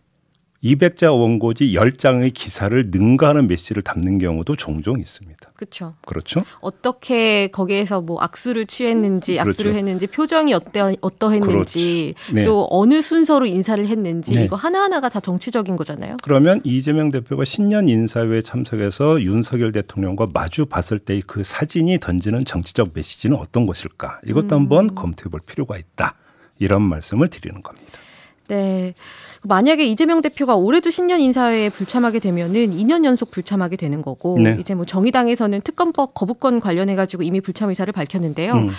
200자 0.64 1.16
원고지 1.18 1.74
10장의 1.74 2.34
기사를 2.34 2.90
능가하는 2.90 3.48
메시지를 3.48 3.84
담는 3.84 4.18
경우도 4.18 4.56
종종 4.56 5.00
있습니다. 5.00 5.45
그렇죠. 5.56 5.94
그렇죠. 6.06 6.44
어떻게 6.60 7.48
거기에서 7.48 8.02
뭐 8.02 8.20
악수를 8.22 8.66
취했는지, 8.66 9.34
그렇죠. 9.34 9.50
악수를 9.50 9.76
했는지, 9.76 10.08
표정이 10.08 10.54
어때 10.54 10.82
어떠했는지, 11.02 12.14
네. 12.34 12.44
또 12.44 12.68
어느 12.70 13.02
순서로 13.02 13.46
인사를 13.46 13.88
했는지 13.88 14.34
네. 14.34 14.46
이거 14.46 14.56
하나하나가 14.56 15.10
다 15.10 15.20
정치적인 15.20 15.76
거잖아요. 15.76 16.16
그러면 16.24 16.62
이재명 16.64 17.12
대표가 17.12 17.46
신년 17.46 17.88
인사회에 17.88 18.42
참석해서 18.42 19.22
윤석열 19.22 19.72
대통령과 19.72 20.28
마주 20.34 20.66
봤을 20.66 21.00
때의 21.00 21.24
그 21.26 21.44
사진이 21.44 22.00
던지는 22.00 22.46
정치적 22.46 22.90
메시지는 22.94 23.38
어떤 23.38 23.66
것일까? 23.66 24.20
이것도 24.26 24.56
음. 24.56 24.62
한번 24.62 24.96
검토해 24.96 25.30
볼 25.30 25.40
필요가 25.40 25.78
있다. 25.78 26.16
이런 26.60 26.82
말씀을 26.82 27.30
드리는 27.30 27.62
겁니다. 27.62 28.00
네. 28.48 28.94
만약에 29.48 29.86
이재명 29.86 30.22
대표가 30.22 30.56
올해도 30.56 30.90
신년 30.90 31.20
인사회에 31.20 31.70
불참하게 31.70 32.20
되면은 32.20 32.72
2년 32.72 33.06
연속 33.06 33.32
불참하게 33.32 33.78
되는 33.78 34.02
거고 34.02 34.40
네. 34.40 34.58
이제 34.60 34.74
뭐 34.74 34.86
정의당에서는 34.86 35.62
특검법 35.62 36.14
거부권 36.14 36.60
관련해 36.60 36.96
가지고 36.96 37.24
이미 37.24 37.42
불참 37.42 37.70
의사를 37.70 37.92
밝혔는데요. 37.92 38.54
음. 38.54 38.70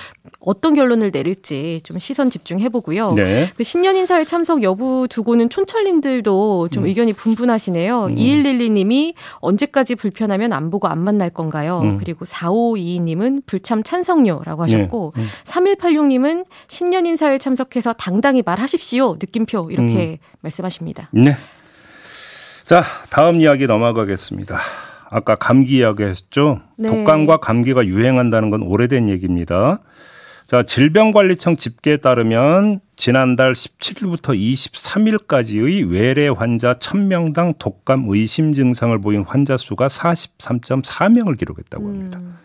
어떤 0.40 0.74
결론을 0.74 1.10
내릴지 1.12 1.80
좀 1.84 1.98
시선 1.98 2.30
집중해 2.30 2.68
보고요. 2.68 3.12
네. 3.12 3.50
그 3.56 3.62
신년 3.62 3.96
인사회 3.96 4.24
참석 4.24 4.62
여부 4.62 5.06
두고는 5.08 5.50
촌철님들도 5.50 6.68
좀 6.72 6.82
음. 6.82 6.88
의견이 6.88 7.12
분분하시네요. 7.12 8.06
음. 8.06 8.14
2112님이 8.16 9.14
언제까지 9.36 9.94
불편하면 9.94 10.52
안 10.52 10.70
보고 10.70 10.88
안 10.88 10.98
만날 10.98 11.30
건가요? 11.30 11.80
음. 11.82 11.98
그리고 11.98 12.24
4522님은 12.24 13.42
불참 13.46 13.82
찬성료라고 13.82 14.62
하셨고 14.64 15.12
네. 15.16 15.22
음. 15.22 15.26
3186님은 15.44 16.44
신년 16.68 17.06
인사회 17.06 17.38
참석해서 17.38 17.92
당당히 17.92 18.42
말하십시오. 18.44 19.16
느낌표 19.20 19.55
이렇게 19.70 20.12
음. 20.12 20.16
말씀하십니다. 20.40 21.08
네. 21.12 21.36
자, 22.64 22.82
다음 23.10 23.40
이야기 23.40 23.66
넘어가겠습니다. 23.66 24.58
아까 25.10 25.36
감기 25.36 25.78
이야기 25.78 26.02
했죠? 26.02 26.60
네. 26.76 26.88
독감과 26.88 27.38
감기가 27.38 27.86
유행한다는 27.86 28.50
건 28.50 28.62
오래된 28.62 29.08
얘기입니다. 29.08 29.80
자, 30.46 30.62
질병관리청 30.62 31.56
집계에 31.56 31.96
따르면 31.96 32.80
지난달 32.94 33.52
17일부터 33.52 34.38
23일까지의 34.38 35.90
외래 35.90 36.28
환자 36.28 36.74
1000명당 36.74 37.58
독감 37.58 38.04
의심 38.08 38.52
증상을 38.52 38.96
보인 39.00 39.24
환자 39.24 39.56
수가 39.56 39.88
43.4명을 39.88 41.36
기록했다고 41.36 41.88
합니다. 41.88 42.20
음. 42.20 42.36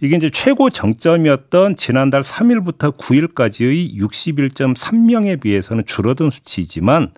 이게 0.00 0.16
이제 0.16 0.30
최고 0.30 0.70
정점이었던 0.70 1.76
지난달 1.76 2.22
3일부터 2.22 2.96
9일까지의 2.96 3.96
61.3명에 3.98 5.40
비해서는 5.40 5.84
줄어든 5.84 6.30
수치이지만 6.30 7.12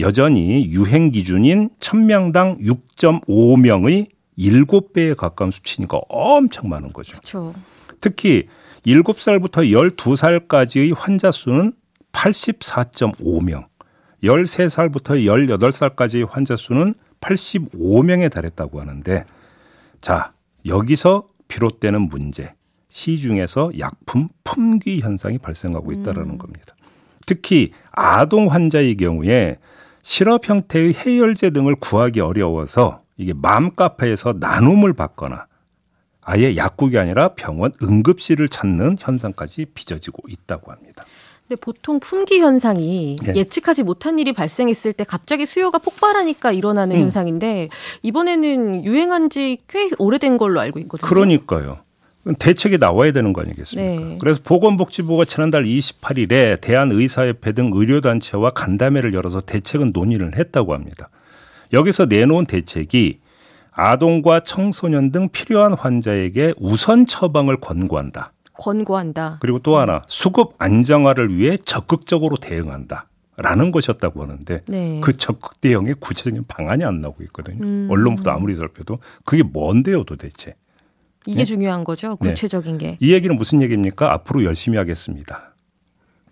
여전히 0.00 0.66
유행 0.66 1.10
기준인 1.10 1.70
1000명당 1.78 2.60
6.5명의 2.98 4.08
7배에 4.38 5.16
가까운 5.16 5.50
수치니까 5.50 6.00
엄청 6.08 6.68
많은 6.68 6.92
거죠. 6.92 7.12
그렇죠. 7.12 7.54
특히 8.00 8.48
7살부터 8.84 9.96
12살까지의 9.96 10.94
환자 10.96 11.30
수는 11.30 11.72
84.5명, 12.12 13.66
13살부터 14.22 15.24
18살까지의 15.24 16.28
환자 16.28 16.56
수는 16.56 16.94
85명에 17.20 18.30
달했다고 18.30 18.80
하는데 18.80 19.24
자, 20.00 20.32
여기서 20.66 21.26
비롯되는 21.48 22.08
문제, 22.08 22.54
시중에서 22.88 23.72
약품 23.78 24.28
품귀 24.44 25.00
현상이 25.00 25.38
발생하고 25.38 25.92
있다라는 25.92 26.30
음. 26.32 26.38
겁니다. 26.38 26.74
특히 27.26 27.72
아동 27.90 28.46
환자의 28.46 28.96
경우에 28.96 29.58
실업 30.02 30.48
형태의 30.48 30.94
해열제 30.94 31.50
등을 31.50 31.74
구하기 31.76 32.20
어려워서 32.20 33.02
이게 33.16 33.32
맘카페에서 33.34 34.34
나눔을 34.38 34.92
받거나 34.92 35.46
아예 36.22 36.56
약국이 36.56 36.98
아니라 36.98 37.34
병원 37.34 37.72
응급실을 37.82 38.48
찾는 38.48 38.96
현상까지 38.98 39.66
빚어지고 39.74 40.28
있다고 40.28 40.72
합니다. 40.72 41.04
근데 41.48 41.60
보통 41.60 42.00
품귀 42.00 42.40
현상이 42.40 43.18
네. 43.22 43.34
예측하지 43.36 43.84
못한 43.84 44.18
일이 44.18 44.32
발생했을 44.32 44.92
때 44.92 45.04
갑자기 45.04 45.46
수요가 45.46 45.78
폭발하니까 45.78 46.50
일어나는 46.52 46.96
음. 46.96 47.02
현상인데 47.02 47.68
이번에는 48.02 48.84
유행한 48.84 49.30
지 49.30 49.58
꽤 49.68 49.90
오래된 49.98 50.38
걸로 50.38 50.60
알고 50.60 50.78
있거든요. 50.80 51.08
그러니까요. 51.08 51.78
대책이 52.38 52.78
나와야 52.78 53.12
되는 53.12 53.32
거 53.32 53.42
아니겠습니까? 53.42 54.04
네. 54.04 54.18
그래서 54.20 54.40
보건복지부가 54.42 55.24
지난달 55.24 55.64
28일에 55.64 56.60
대한의사협회 56.60 57.52
등 57.52 57.70
의료단체와 57.72 58.50
간담회를 58.50 59.14
열어서 59.14 59.40
대책은 59.40 59.90
논의를 59.92 60.36
했다고 60.36 60.74
합니다. 60.74 61.08
여기서 61.72 62.06
내놓은 62.06 62.46
대책이 62.46 63.20
아동과 63.70 64.40
청소년 64.40 65.12
등 65.12 65.28
필요한 65.28 65.74
환자에게 65.74 66.54
우선 66.58 67.06
처방을 67.06 67.58
권고한다. 67.58 68.32
권고한다. 68.58 69.38
그리고 69.40 69.58
또 69.58 69.76
하나 69.76 70.02
수급 70.08 70.54
안정화를 70.58 71.36
위해 71.36 71.56
적극적으로 71.64 72.36
대응한다. 72.36 73.08
라는 73.38 73.70
것이었다고 73.70 74.22
하는데 74.22 74.62
네. 74.66 75.00
그 75.02 75.18
적극 75.18 75.60
대응의 75.60 75.96
구체적인 76.00 76.44
방안이 76.48 76.84
안 76.84 77.02
나오고 77.02 77.22
있거든요. 77.24 77.62
음. 77.66 77.86
언론부터 77.90 78.30
아무리 78.30 78.54
살펴도 78.54 78.98
그게 79.26 79.42
뭔데요 79.42 80.04
도대체. 80.04 80.54
이게 81.26 81.40
네? 81.40 81.44
중요한 81.44 81.84
거죠. 81.84 82.16
네. 82.22 82.30
구체적인 82.30 82.78
네. 82.78 82.92
게. 82.92 82.96
이 82.98 83.12
얘기는 83.12 83.36
무슨 83.36 83.60
얘기입니까? 83.60 84.10
앞으로 84.14 84.44
열심히 84.44 84.78
하겠습니다. 84.78 85.54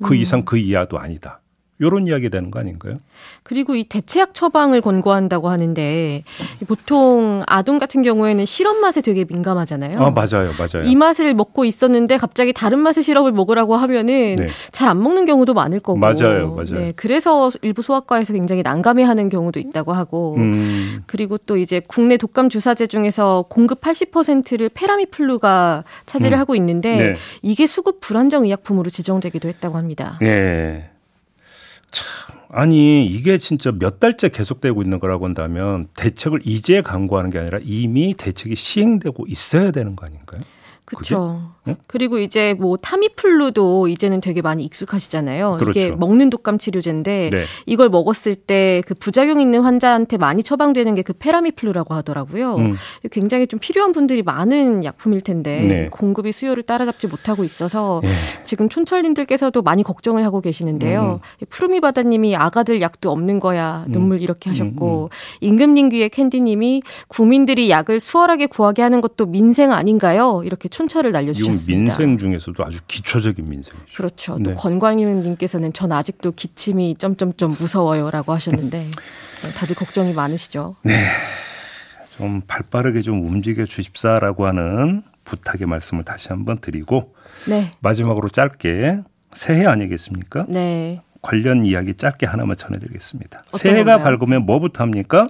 그 0.02 0.14
음. 0.14 0.16
이상 0.16 0.44
그 0.44 0.56
이하도 0.56 0.98
아니다. 0.98 1.42
요런 1.80 2.06
이야기 2.06 2.30
되는 2.30 2.50
거 2.50 2.60
아닌가요? 2.60 2.98
그리고 3.42 3.74
이 3.74 3.84
대체약 3.84 4.32
처방을 4.32 4.80
권고한다고 4.80 5.48
하는데 5.48 6.22
보통 6.68 7.42
아동 7.46 7.78
같은 7.78 8.02
경우에는 8.02 8.44
실험 8.46 8.80
맛에 8.80 9.00
되게 9.00 9.24
민감하잖아요. 9.28 9.96
아, 9.98 10.10
맞아요. 10.10 10.52
맞아요. 10.56 10.88
이 10.88 10.94
맛을 10.94 11.34
먹고 11.34 11.64
있었는데 11.64 12.16
갑자기 12.16 12.52
다른 12.52 12.78
맛의 12.78 13.02
시럽을 13.02 13.32
먹으라고 13.32 13.76
하면은 13.76 14.36
네. 14.36 14.48
잘안 14.72 15.02
먹는 15.02 15.24
경우도 15.24 15.52
많을 15.52 15.80
거고. 15.80 15.98
맞아요. 15.98 16.54
맞아요. 16.54 16.80
네, 16.80 16.92
그래서 16.94 17.50
일부 17.62 17.82
소아과에서 17.82 18.32
굉장히 18.32 18.62
난감해 18.62 19.02
하는 19.02 19.28
경우도 19.28 19.58
있다고 19.60 19.92
하고. 19.92 20.36
음. 20.36 21.02
그리고 21.06 21.38
또 21.38 21.56
이제 21.56 21.82
국내 21.86 22.16
독감 22.16 22.48
주사제 22.48 22.86
중에서 22.86 23.46
공급 23.48 23.80
80%를 23.80 24.70
페라미플루가 24.72 25.84
차지를 26.06 26.38
음. 26.38 26.40
하고 26.40 26.54
있는데 26.54 26.96
네. 26.96 27.14
이게 27.42 27.66
수급 27.66 28.00
불안정 28.00 28.44
의약품으로 28.44 28.90
지정되기도 28.90 29.48
했다고 29.48 29.76
합니다. 29.76 30.18
네. 30.20 30.90
참 31.94 32.38
아니 32.50 33.06
이게 33.06 33.38
진짜 33.38 33.72
몇 33.72 33.98
달째 33.98 34.28
계속되고 34.28 34.82
있는 34.82 35.00
거라고 35.00 35.24
한다면 35.24 35.88
대책을 35.96 36.40
이제 36.44 36.82
강구하는 36.82 37.30
게 37.30 37.38
아니라 37.38 37.58
이미 37.62 38.14
대책이 38.14 38.54
시행되고 38.54 39.26
있어야 39.28 39.70
되는 39.70 39.96
거 39.96 40.06
아닌가요? 40.06 40.40
그렇죠. 40.84 41.53
응? 41.68 41.76
그리고 41.86 42.18
이제 42.18 42.54
뭐 42.54 42.76
타미플루도 42.76 43.88
이제는 43.88 44.20
되게 44.20 44.42
많이 44.42 44.64
익숙하시잖아요. 44.64 45.56
그렇죠. 45.58 45.78
이게 45.78 45.90
먹는 45.90 46.30
독감 46.30 46.58
치료제인데 46.58 47.30
네. 47.32 47.44
이걸 47.66 47.88
먹었을 47.88 48.34
때 48.34 48.82
그 48.86 48.94
부작용 48.94 49.40
있는 49.40 49.60
환자한테 49.62 50.16
많이 50.16 50.42
처방되는 50.42 50.94
게 50.94 51.04
그 51.04 51.12
페라미플루라고 51.12 51.92
하더라고요. 51.94 52.56
음. 52.56 52.74
굉장히 53.10 53.46
좀 53.46 53.60
필요한 53.60 53.92
분들이 53.92 54.22
많은 54.22 54.84
약품일 54.84 55.20
텐데 55.20 55.60
네. 55.60 55.88
공급이 55.90 56.32
수요를 56.32 56.62
따라잡지 56.62 57.08
못하고 57.08 57.44
있어서 57.44 58.00
네. 58.02 58.08
지금 58.42 58.70
촌철님들께서도 58.70 59.60
많이 59.60 59.82
걱정을 59.82 60.24
하고 60.24 60.40
계시는데요. 60.40 61.20
음. 61.42 61.46
푸르미 61.50 61.80
바다님이 61.80 62.36
아가들 62.36 62.80
약도 62.80 63.10
없는 63.10 63.38
거야 63.38 63.84
눈물 63.88 64.22
이렇게 64.22 64.48
하셨고 64.48 64.86
음. 64.86 65.02
음, 65.02 65.04
음. 65.04 65.08
임금님귀의 65.40 66.08
캔디님이 66.08 66.82
국민들이 67.08 67.68
약을 67.68 68.00
수월하게 68.00 68.46
구하게 68.46 68.80
하는 68.80 69.02
것도 69.02 69.26
민생 69.26 69.72
아닌가요? 69.72 70.40
이렇게 70.44 70.68
촌철을 70.70 71.12
날려주셨 71.12 71.53
습니다. 71.54 71.96
민생 71.96 72.18
중에서도 72.18 72.64
아주 72.64 72.78
기초적인 72.86 73.44
민생이죠. 73.44 73.94
그렇죠. 73.96 74.38
네. 74.38 74.50
또 74.50 74.56
권광윤 74.56 75.22
님께서는 75.22 75.72
전 75.72 75.92
아직도 75.92 76.32
기침이 76.32 76.96
점점점 76.96 77.56
무서워요라고 77.58 78.32
하셨는데 78.32 78.78
네, 78.78 79.50
다들 79.56 79.74
걱정이 79.76 80.12
많으시죠. 80.12 80.76
네, 80.82 80.92
좀 82.16 82.42
발빠르게 82.46 83.00
좀 83.00 83.26
움직여 83.26 83.64
주십사라고 83.64 84.46
하는 84.46 85.02
부탁의 85.24 85.66
말씀을 85.66 86.04
다시 86.04 86.28
한번 86.28 86.58
드리고 86.58 87.14
네. 87.48 87.70
마지막으로 87.80 88.28
짧게 88.28 89.00
새해 89.32 89.66
아니겠습니까? 89.66 90.46
네. 90.48 91.02
관련 91.22 91.64
이야기 91.64 91.94
짧게 91.94 92.26
하나만 92.26 92.56
전해드리겠습니다. 92.56 93.44
새해가 93.52 93.96
건가요? 93.96 94.18
밝으면 94.18 94.44
뭐부터 94.44 94.82
합니까? 94.82 95.26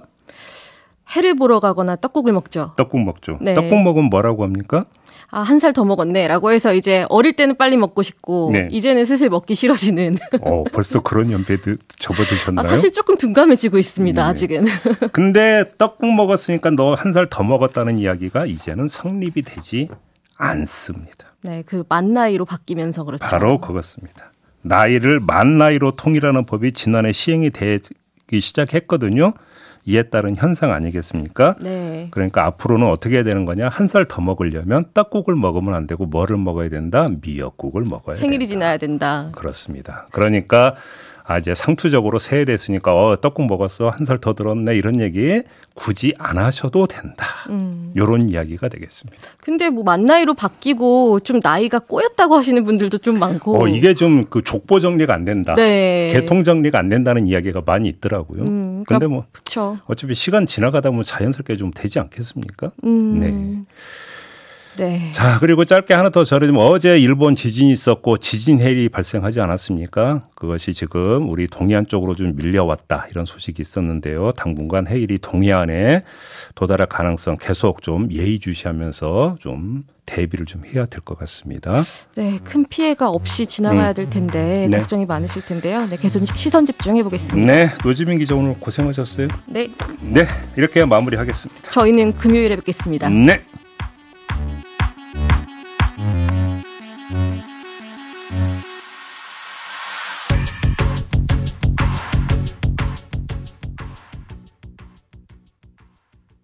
해를 1.15 1.35
보러 1.35 1.59
가거나 1.59 1.95
떡국을 1.97 2.33
먹죠. 2.33 2.73
떡국 2.77 3.01
먹죠. 3.03 3.37
네. 3.41 3.53
떡국 3.53 3.81
먹으면 3.81 4.09
뭐라고 4.09 4.43
합니까? 4.43 4.83
아, 5.31 5.41
한 5.41 5.57
살 5.59 5.73
더 5.73 5.83
먹었네. 5.83 6.27
라고 6.27 6.51
해서 6.51 6.73
이제 6.73 7.05
어릴 7.09 7.33
때는 7.33 7.55
빨리 7.57 7.77
먹고 7.77 8.03
싶고, 8.03 8.51
네. 8.53 8.67
이제는 8.71 9.05
슬슬 9.05 9.27
먹기 9.29 9.55
싫어지는. 9.55 10.17
어, 10.41 10.63
벌써 10.71 11.01
그런 11.01 11.31
연배에 11.31 11.57
접어드셨나요? 11.99 12.65
아, 12.65 12.69
사실 12.69 12.91
조금 12.91 13.17
둔감해지고 13.17 13.77
있습니다, 13.79 14.23
네. 14.23 14.29
아직은. 14.29 14.65
근데 15.11 15.65
떡국 15.77 16.13
먹었으니까 16.13 16.69
너 16.71 16.93
한 16.95 17.11
살 17.11 17.27
더 17.29 17.43
먹었다는 17.43 17.97
이야기가 17.97 18.45
이제는 18.45 18.87
성립이 18.87 19.41
되지 19.41 19.89
않습니다. 20.37 21.27
네, 21.41 21.63
그 21.63 21.83
만 21.89 22.13
나이로 22.13 22.45
바뀌면서 22.45 23.03
그렇죠. 23.03 23.23
바로 23.25 23.59
그것입니다. 23.59 24.31
나이를 24.61 25.19
만 25.19 25.57
나이로 25.57 25.91
통일하는 25.91 26.45
법이 26.45 26.71
지난해 26.73 27.11
시행이 27.11 27.49
되 27.51 27.79
기 28.27 28.41
시작했거든요. 28.41 29.33
이에 29.87 30.01
따른 30.03 30.35
현상 30.35 30.71
아니겠습니까? 30.71 31.57
네. 31.61 32.07
그러니까 32.09 32.43
앞으로는 32.45 32.87
어떻게 32.87 33.15
해야 33.17 33.23
되는 33.23 33.45
거냐? 33.45 33.69
한 33.69 33.85
살 33.87 34.05
더 34.07 34.19
먹으려면 34.21 34.85
떡국을 34.95 35.35
먹으면 35.35 35.75
안 35.75 35.85
되고 35.85 36.07
뭐를 36.07 36.37
먹어야 36.37 36.69
된다? 36.69 37.07
미역국을 37.21 37.83
먹어야 37.83 38.15
생일이 38.15 38.45
된다. 38.47 38.49
지나야 38.49 38.77
된다. 38.77 39.29
그렇습니다. 39.35 40.07
그러니까 40.11 40.75
아 41.27 41.39
이제 41.39 41.53
상투적으로 41.55 42.19
새해 42.19 42.45
됐으니까 42.45 42.93
어 42.93 43.17
떡국 43.19 43.47
먹었어 43.47 43.89
한 43.89 44.05
살 44.05 44.19
더 44.19 44.33
들었네 44.33 44.75
이런 44.77 44.99
얘기 44.99 45.41
굳이 45.73 46.13
안 46.19 46.37
하셔도 46.37 46.85
된다. 46.87 47.25
음. 47.49 47.91
요런 47.95 48.29
이야기가 48.29 48.67
되겠습니다. 48.69 49.19
근데 49.41 49.69
뭐 49.69 49.83
만 49.83 50.05
나이로 50.05 50.35
바뀌고 50.35 51.19
좀 51.21 51.39
나이가 51.41 51.79
꼬였다고 51.79 52.35
하시는 52.37 52.63
분들도 52.63 52.99
좀 52.99 53.17
많고. 53.19 53.63
어 53.63 53.67
이게 53.67 53.93
좀 53.95 54.25
그 54.29 54.43
족보 54.43 54.79
정리가 54.79 55.13
안 55.13 55.25
된다. 55.25 55.55
네. 55.55 56.09
개통 56.11 56.43
정리가 56.43 56.77
안 56.79 56.89
된다는 56.89 57.25
이야기가 57.27 57.61
많이 57.65 57.87
있더라고요. 57.89 58.43
음, 58.43 58.83
그러니까 58.85 58.99
근데 58.99 59.07
뭐 59.07 59.25
그렇죠. 59.31 59.79
어차피 59.85 60.13
시간 60.15 60.45
지나가다 60.45 60.89
보면 60.91 61.03
자연스럽게 61.05 61.55
좀 61.57 61.71
되지 61.71 61.99
않겠습니까? 61.99 62.71
음. 62.83 63.19
네. 63.19 63.75
네. 64.77 65.11
자, 65.13 65.37
그리고 65.39 65.63
짧게 65.65 65.93
하나 65.93 66.09
더 66.09 66.23
전해드리면 66.23 66.61
어제 66.61 66.99
일본 66.99 67.35
지진이 67.35 67.71
있었고 67.71 68.17
지진 68.17 68.59
해일이 68.59 68.89
발생하지 68.89 69.39
않았습니까? 69.39 70.27
그것이 70.35 70.73
지금 70.73 71.29
우리 71.29 71.47
동해안 71.47 71.87
쪽으로 71.87 72.15
좀 72.15 72.35
밀려왔다 72.35 73.07
이런 73.11 73.25
소식이 73.25 73.61
있었는데요. 73.61 74.31
당분간 74.33 74.87
해일이 74.87 75.17
동해안에 75.17 76.03
도달할 76.55 76.87
가능성 76.87 77.37
계속 77.39 77.81
좀 77.81 78.11
예의주시하면서 78.11 79.37
좀 79.39 79.83
대비를 80.05 80.45
좀 80.45 80.63
해야 80.65 80.85
될 80.85 81.01
것 81.01 81.17
같습니다. 81.19 81.83
네, 82.15 82.39
큰 82.43 82.63
피해가 82.69 83.09
없이 83.09 83.47
지나가야 83.47 83.93
될 83.93 84.09
텐데 84.09 84.67
네. 84.69 84.77
걱정이 84.79 85.05
많으실 85.05 85.41
텐데요. 85.43 85.87
네, 85.87 85.97
계속 85.97 86.23
시선 86.35 86.65
집중해 86.65 87.01
보겠습니다. 87.03 87.51
네, 87.51 87.69
노지민 87.83 88.19
기자 88.19 88.35
오늘 88.35 88.53
고생하셨어요. 88.59 89.27
네, 89.47 89.69
네, 90.01 90.25
이렇게 90.57 90.85
마무리하겠습니다. 90.85 91.71
저희는 91.71 92.15
금요일에 92.15 92.55
뵙겠습니다. 92.57 93.09
네. 93.09 93.41